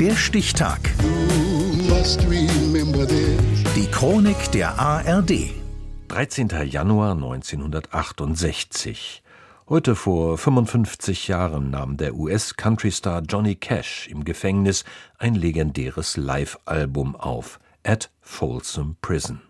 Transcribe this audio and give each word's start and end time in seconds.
Der 0.00 0.14
Stichtag. 0.14 0.78
Die 3.74 3.86
Chronik 3.90 4.52
der 4.52 4.78
ARD. 4.78 5.32
13. 6.06 6.48
Januar 6.66 7.16
1968. 7.16 9.24
Heute 9.68 9.96
vor 9.96 10.38
55 10.38 11.26
Jahren 11.26 11.70
nahm 11.70 11.96
der 11.96 12.14
US-Countrystar 12.14 13.22
Johnny 13.22 13.56
Cash 13.56 14.06
im 14.08 14.22
Gefängnis 14.24 14.84
ein 15.18 15.34
legendäres 15.34 16.16
Live-Album 16.16 17.16
auf, 17.16 17.58
At 17.82 18.12
Folsom 18.20 18.94
Prison. 19.02 19.40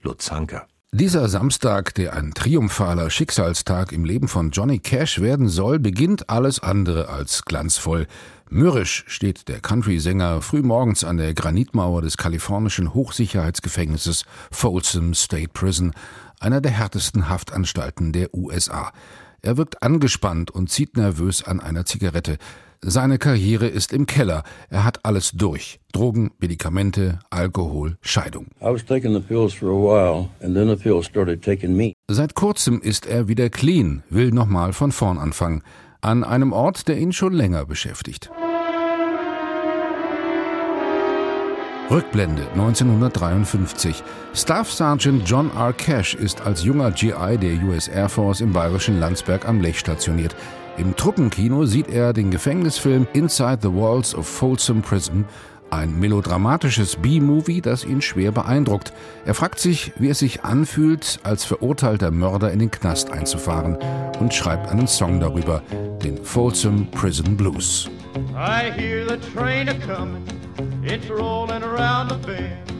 Lutz 0.00 0.30
Hanker. 0.30 0.66
Dieser 0.94 1.30
Samstag, 1.30 1.94
der 1.94 2.12
ein 2.12 2.34
triumphaler 2.34 3.08
Schicksalstag 3.08 3.92
im 3.92 4.04
Leben 4.04 4.28
von 4.28 4.50
Johnny 4.50 4.78
Cash 4.78 5.22
werden 5.22 5.48
soll, 5.48 5.78
beginnt 5.78 6.28
alles 6.28 6.60
andere 6.60 7.08
als 7.08 7.46
glanzvoll. 7.46 8.06
Mürrisch 8.54 9.04
steht 9.06 9.48
der 9.48 9.60
Country-Sänger 9.60 10.42
frühmorgens 10.42 11.04
an 11.04 11.16
der 11.16 11.32
Granitmauer 11.32 12.02
des 12.02 12.18
kalifornischen 12.18 12.92
Hochsicherheitsgefängnisses 12.92 14.26
Folsom 14.50 15.14
State 15.14 15.48
Prison, 15.54 15.92
einer 16.38 16.60
der 16.60 16.72
härtesten 16.72 17.30
Haftanstalten 17.30 18.12
der 18.12 18.34
USA. 18.34 18.92
Er 19.40 19.56
wirkt 19.56 19.82
angespannt 19.82 20.50
und 20.50 20.68
zieht 20.68 20.98
nervös 20.98 21.42
an 21.42 21.60
einer 21.60 21.86
Zigarette. 21.86 22.36
Seine 22.82 23.16
Karriere 23.16 23.68
ist 23.68 23.90
im 23.90 24.04
Keller. 24.04 24.42
Er 24.68 24.84
hat 24.84 25.06
alles 25.06 25.30
durch. 25.32 25.80
Drogen, 25.92 26.32
Medikamente, 26.38 27.20
Alkohol, 27.30 27.96
Scheidung. 28.02 28.48
Seit 32.06 32.34
kurzem 32.34 32.82
ist 32.82 33.06
er 33.06 33.28
wieder 33.28 33.48
clean, 33.48 34.02
will 34.10 34.30
nochmal 34.30 34.74
von 34.74 34.92
vorn 34.92 35.16
anfangen. 35.16 35.62
An 36.02 36.24
einem 36.24 36.52
Ort, 36.52 36.88
der 36.88 36.98
ihn 36.98 37.12
schon 37.12 37.32
länger 37.32 37.64
beschäftigt. 37.64 38.28
Rückblende 41.90 42.48
1953. 42.52 44.02
Staff 44.34 44.72
Sergeant 44.72 45.28
John 45.28 45.50
R. 45.54 45.72
Cash 45.72 46.14
ist 46.14 46.40
als 46.40 46.64
junger 46.64 46.90
GI 46.90 47.36
der 47.36 47.62
US 47.64 47.88
Air 47.88 48.08
Force 48.08 48.40
im 48.40 48.52
bayerischen 48.52 48.98
Landsberg 48.98 49.46
am 49.46 49.60
Lech 49.60 49.78
stationiert. 49.78 50.34
Im 50.78 50.96
Truppenkino 50.96 51.66
sieht 51.66 51.90
er 51.90 52.14
den 52.14 52.30
Gefängnisfilm 52.30 53.06
Inside 53.12 53.58
the 53.62 53.68
Walls 53.68 54.14
of 54.14 54.26
Folsom 54.26 54.80
Prison, 54.80 55.26
ein 55.68 55.98
melodramatisches 55.98 56.96
B-Movie, 56.96 57.60
das 57.60 57.84
ihn 57.84 58.00
schwer 58.00 58.32
beeindruckt. 58.32 58.92
Er 59.26 59.34
fragt 59.34 59.58
sich, 59.58 59.92
wie 59.98 60.08
es 60.08 60.18
sich 60.18 60.44
anfühlt, 60.44 61.18
als 61.24 61.44
verurteilter 61.44 62.10
Mörder 62.10 62.52
in 62.52 62.58
den 62.58 62.70
Knast 62.70 63.10
einzufahren 63.10 63.76
und 64.18 64.32
schreibt 64.32 64.70
einen 64.70 64.86
Song 64.86 65.20
darüber, 65.20 65.62
den 66.02 66.22
Folsom 66.22 66.90
Prison 66.90 67.36
Blues. 67.36 67.90
I 68.34 68.70
hear 68.70 69.06
the 69.06 69.18
train 69.34 69.68
a 69.68 69.74
comin'. 69.74 70.41
It's 70.82 71.08
rolling 71.08 71.62
around 71.62 72.10
the 72.10 72.18
bend, 72.26 72.70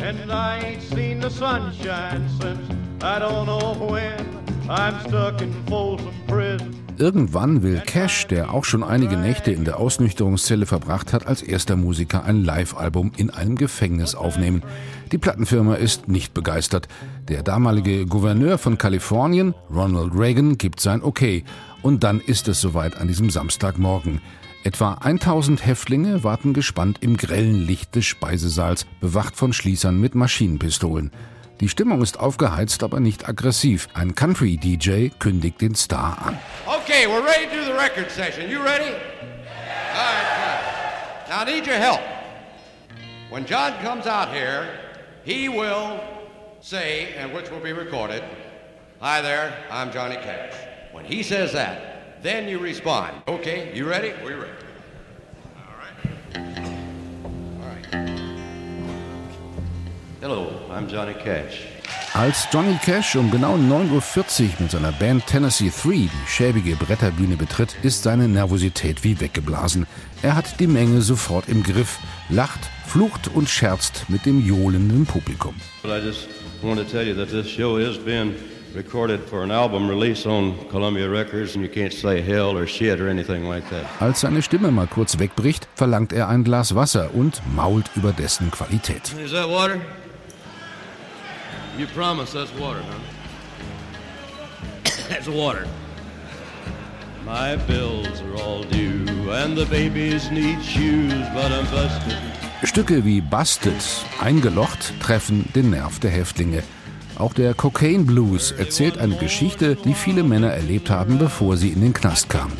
and 0.00 0.32
I 0.32 0.60
ain't 0.64 0.82
seen 0.82 1.20
the 1.20 1.30
sunshine 1.30 2.28
since 2.40 2.60
I 3.02 3.18
don't 3.18 3.46
know 3.46 3.74
when. 3.90 4.44
I'm 4.68 4.98
stuck 5.06 5.40
in 5.42 5.52
Folsom 5.66 6.14
Prison. 6.26 6.84
Irgendwann 6.96 7.62
will 7.64 7.80
Cash, 7.80 8.28
der 8.28 8.54
auch 8.54 8.64
schon 8.64 8.84
einige 8.84 9.16
Nächte 9.16 9.50
in 9.50 9.64
der 9.64 9.80
Ausnüchterungszelle 9.80 10.64
verbracht 10.64 11.12
hat, 11.12 11.26
als 11.26 11.42
erster 11.42 11.74
Musiker 11.74 12.24
ein 12.24 12.44
Live-Album 12.44 13.10
in 13.16 13.30
einem 13.30 13.56
Gefängnis 13.56 14.14
aufnehmen. 14.14 14.62
Die 15.10 15.18
Plattenfirma 15.18 15.74
ist 15.74 16.06
nicht 16.06 16.34
begeistert. 16.34 16.86
Der 17.28 17.42
damalige 17.42 18.06
Gouverneur 18.06 18.58
von 18.58 18.78
Kalifornien, 18.78 19.54
Ronald 19.74 20.12
Reagan, 20.14 20.56
gibt 20.56 20.78
sein 20.78 21.02
Okay. 21.02 21.44
Und 21.82 22.04
dann 22.04 22.20
ist 22.20 22.46
es 22.46 22.60
soweit 22.60 22.96
an 22.96 23.08
diesem 23.08 23.28
Samstagmorgen. 23.28 24.20
Etwa 24.64 24.94
1000 24.94 25.66
Häftlinge 25.66 26.24
warten 26.24 26.54
gespannt 26.54 26.96
im 27.02 27.18
grellen 27.18 27.66
Licht 27.66 27.94
des 27.94 28.06
Speisesaals, 28.06 28.86
bewacht 28.98 29.36
von 29.36 29.52
Schließern 29.52 30.00
mit 30.00 30.14
Maschinenpistolen. 30.14 31.12
Die 31.60 31.68
Stimmung 31.68 32.00
ist 32.00 32.18
aufgeheizt, 32.18 32.82
aber 32.82 32.98
nicht 32.98 33.28
aggressiv. 33.28 33.88
Ein 33.92 34.14
Country-DJ 34.14 35.10
kündigt 35.18 35.60
den 35.60 35.74
Star 35.74 36.16
an. 36.24 36.38
Okay, 36.64 37.06
we're 37.06 37.22
ready 37.22 37.44
to 37.44 37.56
do 37.56 37.64
the 37.66 37.78
record 37.78 38.10
session. 38.10 38.50
You 38.50 38.62
ready? 38.62 38.94
All 39.92 40.14
right, 40.14 41.28
now 41.28 41.42
I 41.42 41.44
need 41.44 41.66
your 41.66 41.76
help. 41.76 42.00
When 43.28 43.44
John 43.44 43.74
comes 43.84 44.06
out 44.06 44.30
here, 44.32 44.66
he 45.26 45.50
will 45.50 46.00
say, 46.62 47.14
and 47.18 47.34
which 47.34 47.50
will 47.50 47.60
be 47.62 47.74
recorded, 47.74 48.22
Hi 49.00 49.20
there, 49.20 49.52
I'm 49.70 49.92
Johnny 49.92 50.16
Cash. 50.16 50.54
When 50.92 51.04
he 51.04 51.22
says 51.22 51.52
that, 51.52 51.93
Then 52.24 52.48
you 52.48 52.58
respond. 52.58 53.12
Okay, 53.28 53.70
you 53.74 53.86
ready? 53.86 54.14
We're 54.24 54.38
ready. 54.38 54.52
All 55.58 55.76
right. 55.76 55.96
All 57.60 57.68
right. 57.68 57.86
Hello, 60.22 60.48
I'm 60.70 60.88
Johnny 60.88 61.12
Cash. 61.12 61.66
Als 62.14 62.48
Johnny 62.50 62.78
Cash 62.82 63.16
um 63.16 63.30
genau 63.30 63.56
9.40 63.56 64.42
Uhr 64.42 64.48
mit 64.60 64.70
seiner 64.70 64.92
Band 64.92 65.26
Tennessee 65.26 65.70
3 65.70 65.90
die 65.90 66.10
schäbige 66.26 66.76
Bretterbühne 66.76 67.36
betritt, 67.36 67.76
ist 67.82 68.04
seine 68.04 68.26
Nervosität 68.26 69.04
wie 69.04 69.20
weggeblasen. 69.20 69.86
Er 70.22 70.34
hat 70.34 70.60
die 70.60 70.66
Menge 70.66 71.02
sofort 71.02 71.50
im 71.50 71.62
Griff, 71.62 71.98
lacht, 72.30 72.70
flucht 72.86 73.28
und 73.34 73.50
scherzt 73.50 74.06
mit 74.08 74.24
dem 74.24 74.42
johlenden 74.42 75.04
Publikum. 75.04 75.56
Well, 75.82 76.00
I 78.76 78.82
just 78.82 78.92
want 78.94 79.10
to 79.10 79.16
tell 79.16 79.16
you 79.16 79.18
that 79.18 79.26
this 79.26 79.28
show 79.28 79.28
is 79.28 79.28
being 79.28 79.28
recorded 79.28 79.28
for 79.28 79.42
an 79.42 79.50
album 79.50 79.88
release 79.88 80.26
on 80.26 80.68
Columbia 80.68 81.08
Records 81.08 81.54
and 81.54 81.62
you 81.64 81.70
can't 81.70 81.92
say 81.92 82.20
hell 82.20 82.56
or 82.56 82.66
shit 82.66 83.00
or 83.00 83.08
anything 83.08 83.48
like 83.48 83.68
that. 83.70 83.86
Als 84.00 84.20
seine 84.20 84.42
Stimme 84.42 84.70
mal 84.70 84.86
kurz 84.86 85.18
wegbricht, 85.18 85.68
verlangt 85.76 86.12
er 86.12 86.28
ein 86.28 86.44
Glas 86.44 86.74
Wasser 86.74 87.10
und 87.14 87.40
mault 87.54 87.90
über 87.96 88.12
dessen 88.12 88.50
Qualität. 88.50 89.14
Is 89.24 89.32
that 89.32 89.48
water? 89.48 89.80
You 91.78 91.86
promise 91.94 92.32
that's 92.32 92.52
water, 92.58 92.82
huh? 92.82 92.98
that's 95.08 95.28
water. 95.28 95.66
My 97.24 97.56
bills 97.66 98.20
are 98.22 98.36
all 98.42 98.64
due 98.64 99.30
and 99.30 99.56
the 99.56 99.66
babies 99.66 100.30
need 100.30 100.62
shoes, 100.62 101.26
but 101.32 101.50
I'm 101.52 101.66
busted. 101.70 102.18
Stücke 102.64 103.04
wie 103.04 103.20
Busted, 103.20 103.74
eingelocht, 104.20 104.94
treffen 105.00 105.44
den 105.54 105.70
Nerv 105.70 105.98
der 106.00 106.10
Häftlinge. 106.10 106.62
Auch 107.16 107.32
der 107.32 107.54
Cocaine 107.54 108.04
Blues 108.04 108.50
erzählt 108.50 108.98
eine 108.98 109.16
Geschichte, 109.16 109.76
die 109.76 109.94
viele 109.94 110.24
Männer 110.24 110.50
erlebt 110.50 110.90
haben, 110.90 111.18
bevor 111.18 111.56
sie 111.56 111.68
in 111.68 111.80
den 111.80 111.92
Knast 111.92 112.28
kamen. 112.28 112.52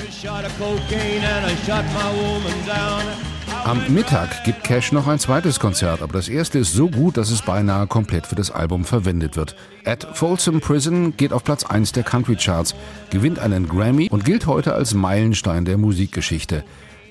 Am 3.64 3.82
Mittag 3.93 4.44
gibt 4.44 4.62
Cash 4.62 4.93
noch 4.93 5.09
ein 5.09 5.19
zweites 5.19 5.59
Konzert, 5.59 6.03
aber 6.03 6.12
das 6.12 6.28
erste 6.28 6.59
ist 6.59 6.72
so 6.72 6.88
gut, 6.88 7.16
dass 7.16 7.31
es 7.31 7.43
beinahe 7.43 7.87
komplett 7.87 8.26
für 8.26 8.34
das 8.34 8.50
Album 8.50 8.84
verwendet 8.84 9.37
wird. 9.37 9.56
At 9.84 10.06
Folsom 10.12 10.60
Prison 10.60 11.16
geht 11.16 11.32
auf 11.32 11.44
Platz 11.44 11.64
1 11.64 11.93
der 11.93 12.04
Country 12.04 12.37
Charts, 12.37 12.75
gewinnt 13.10 13.38
einen 13.38 13.69
Grammy 13.69 14.09
und 14.10 14.25
gilt 14.25 14.47
heute 14.47 14.75
als 14.75 14.94
Meilenstein 14.94 15.64
der 15.64 15.78
Musikgeschichte. 15.78 16.62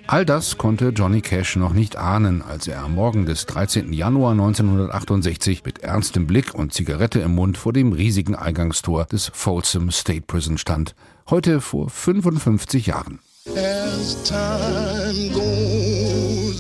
All 0.07 0.25
das 0.25 0.57
konnte 0.57 0.89
Johnny 0.89 1.21
Cash 1.21 1.55
noch 1.55 1.73
nicht 1.73 1.95
ahnen, 1.95 2.41
als 2.41 2.67
er 2.67 2.83
am 2.83 2.95
Morgen 2.95 3.25
des 3.25 3.45
13. 3.45 3.93
Januar 3.93 4.31
1968 4.31 5.63
mit 5.63 5.79
ernstem 5.79 6.27
Blick 6.27 6.53
und 6.53 6.73
Zigarette 6.73 7.19
im 7.21 7.35
Mund 7.35 7.57
vor 7.57 7.71
dem 7.71 7.93
riesigen 7.93 8.35
Eingangstor 8.35 9.05
des 9.05 9.31
Folsom 9.33 9.91
State 9.91 10.23
Prison 10.27 10.57
stand. 10.57 10.93
Heute 11.29 11.61
vor 11.61 11.89
55 11.89 12.87
Jahren. 12.87 13.19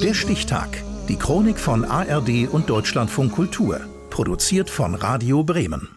Der 0.01 0.13
Stichtag. 0.13 0.81
Die 1.09 1.17
Chronik 1.17 1.59
von 1.59 1.83
ARD 1.83 2.47
und 2.49 2.69
Deutschlandfunk 2.69 3.33
Kultur. 3.33 3.81
Produziert 4.09 4.69
von 4.69 4.95
Radio 4.95 5.43
Bremen. 5.43 5.89